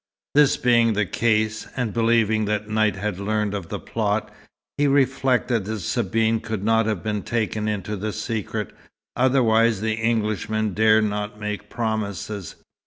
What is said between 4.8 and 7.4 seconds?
reflected that Sabine could not have been